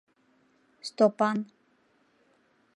Стопан. 0.87 1.37